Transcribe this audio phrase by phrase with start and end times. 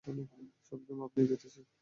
[0.67, 1.65] সব গেম আপনি জিতেছেন।